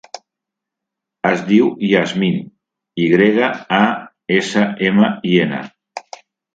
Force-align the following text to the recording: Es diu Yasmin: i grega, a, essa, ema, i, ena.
Es 1.31 1.43
diu 1.49 1.67
Yasmin: 1.89 2.41
i 3.05 3.07
grega, 3.13 3.53
a, 3.83 3.85
essa, 4.41 4.69
ema, 4.93 5.15
i, 5.37 5.41
ena. 5.49 5.67